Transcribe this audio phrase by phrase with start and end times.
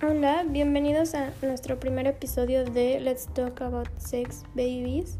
[0.00, 5.18] Hola, bienvenidos a nuestro primer episodio de Let's Talk About Sex Babies.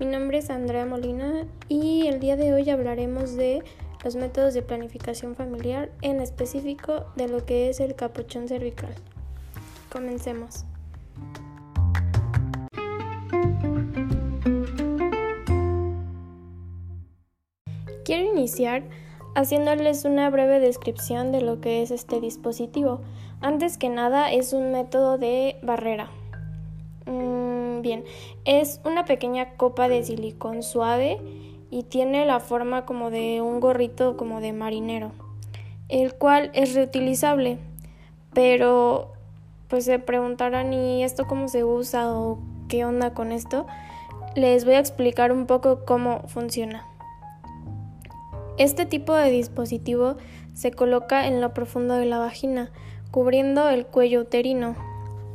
[0.00, 3.62] Mi nombre es Andrea Molina y el día de hoy hablaremos de
[4.02, 8.94] los métodos de planificación familiar, en específico de lo que es el capuchón cervical.
[9.92, 10.64] Comencemos.
[18.06, 18.82] Quiero iniciar
[19.36, 23.02] haciéndoles una breve descripción de lo que es este dispositivo.
[23.42, 26.08] Antes que nada es un método de barrera.
[27.04, 28.04] Mm, bien,
[28.46, 31.20] es una pequeña copa de silicón suave
[31.70, 35.12] y tiene la forma como de un gorrito como de marinero,
[35.90, 37.58] el cual es reutilizable.
[38.32, 39.12] Pero
[39.68, 43.66] pues se preguntarán ¿y esto cómo se usa o qué onda con esto?
[44.34, 46.95] Les voy a explicar un poco cómo funciona.
[48.58, 50.16] Este tipo de dispositivo
[50.54, 52.70] se coloca en lo profundo de la vagina,
[53.10, 54.76] cubriendo el cuello uterino.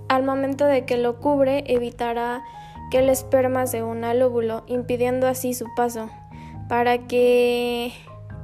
[0.10, 2.44] Al momento de que lo cubre, evitará
[2.90, 6.10] que el esperma se una al óvulo, impidiendo así su paso.
[6.68, 7.94] Para que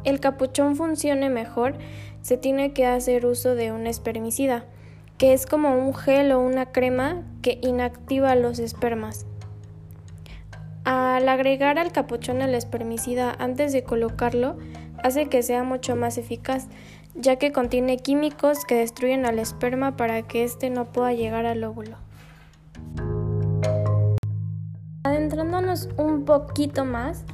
[0.03, 1.77] el capuchón funcione mejor,
[2.21, 4.65] se tiene que hacer uso de un espermicida,
[5.17, 9.25] que es como un gel o una crema que inactiva los espermas.
[10.87, 14.55] Al agregar al capuchón el espermicida antes de colocarlo,
[15.03, 16.69] hace que sea mucho más eficaz,
[17.13, 21.61] ya que contiene químicos que destruyen al esperma para que éste no pueda llegar al
[21.65, 21.97] óvulo.
[25.03, 27.25] Adentrándonos un poquito más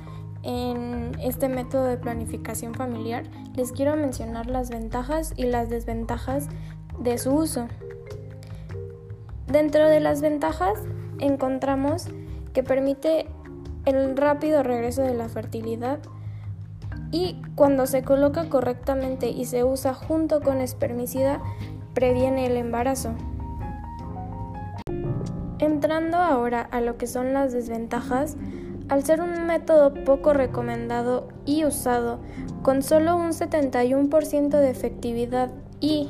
[0.42, 3.24] en este método de planificación familiar,
[3.56, 6.48] les quiero mencionar las ventajas y las desventajas
[6.98, 7.68] de su uso.
[9.46, 10.80] Dentro de las ventajas
[11.20, 12.08] encontramos
[12.54, 13.28] que permite
[13.86, 16.00] el rápido regreso de la fertilidad
[17.12, 21.42] y cuando se coloca correctamente y se usa junto con espermicida
[21.94, 23.14] previene el embarazo.
[25.60, 28.36] Entrando ahora a lo que son las desventajas,
[28.90, 32.20] al ser un método poco recomendado y usado
[32.64, 36.10] con solo un 71% de efectividad y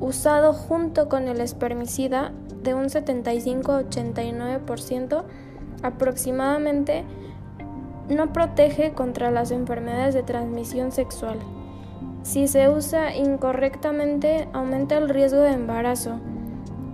[0.00, 2.32] usado junto con el espermicida
[2.62, 5.22] de un 75-89%,
[5.82, 7.04] aproximadamente
[8.08, 11.38] no protege contra las enfermedades de transmisión sexual.
[12.22, 16.18] Si se usa incorrectamente, aumenta el riesgo de embarazo.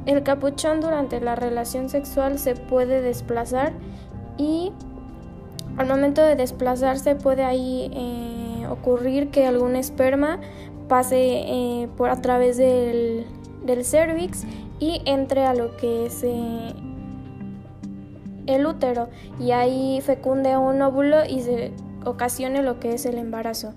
[0.06, 3.72] El capuchón durante la relación sexual se puede desplazar
[4.36, 4.72] y
[5.76, 10.40] al momento de desplazarse puede ahí eh, ocurrir que algún esperma
[10.88, 13.26] pase eh, por a través del,
[13.64, 14.44] del cervix
[14.78, 16.74] y entre a lo que es eh,
[18.46, 21.72] el útero y ahí fecunde un óvulo y se
[22.04, 23.74] ocasione lo que es el embarazo.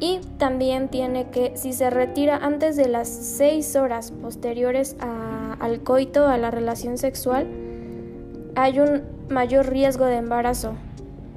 [0.00, 6.28] Y también tiene que, si se retira antes de las 6 horas posteriores al coito,
[6.28, 7.48] a la relación sexual,
[8.54, 10.74] hay un mayor riesgo de embarazo,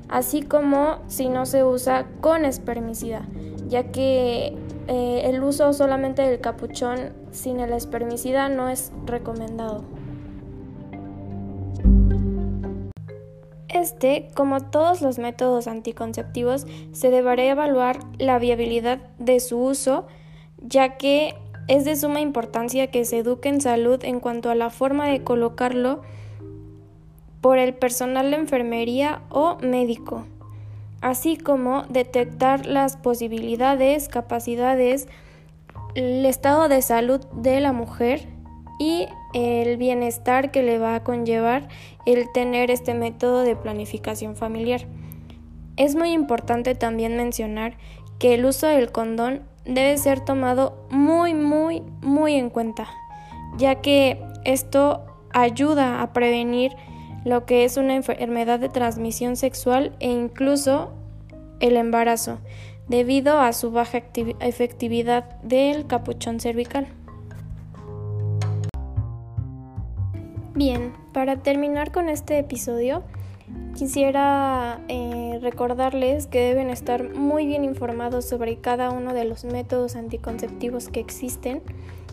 [0.10, 3.24] así como si no se usa con espermicida,
[3.68, 4.56] ya que
[4.88, 9.84] eh, el uso solamente del capuchón sin el espermicida no es recomendado.
[13.82, 20.06] Este, como todos los métodos anticonceptivos, se deberá evaluar la viabilidad de su uso,
[20.60, 21.34] ya que
[21.68, 25.24] es de suma importancia que se eduque en salud en cuanto a la forma de
[25.24, 26.04] colocarlo
[27.42, 30.26] por el personal de enfermería o médico,
[31.02, 35.08] así como detectar las posibilidades, capacidades,
[35.96, 38.28] el estado de salud de la mujer
[38.82, 41.68] y el bienestar que le va a conllevar
[42.08, 44.88] el tener este método de planificación familiar.
[45.78, 47.78] Es muy importante también mencionar
[48.18, 52.88] que el uso del condón debe ser tomado muy, muy, muy en cuenta,
[53.56, 56.72] ya que esto ayuda a prevenir
[57.24, 60.92] lo que es una enfermedad de transmisión sexual e incluso
[61.60, 62.40] el embarazo,
[62.88, 64.00] debido a su baja
[64.40, 66.88] efectividad del capuchón cervical.
[70.64, 73.02] Bien, para terminar con este episodio,
[73.76, 79.96] quisiera eh, recordarles que deben estar muy bien informados sobre cada uno de los métodos
[79.96, 81.64] anticonceptivos que existen,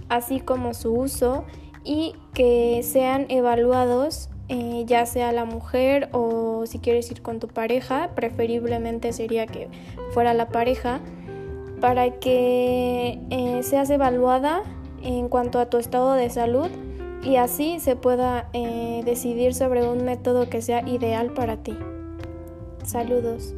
[0.09, 1.45] así como su uso
[1.85, 7.49] y que sean evaluados eh, ya sea la mujer o si quieres ir con tu
[7.49, 9.69] pareja, preferiblemente sería que
[10.15, 11.01] fuera la pareja,
[11.83, 14.63] para que eh, seas evaluada
[15.03, 16.71] en cuanto a tu estado de salud
[17.23, 21.77] y así se pueda eh, decidir sobre un método que sea ideal para ti.
[22.85, 23.55] Saludos.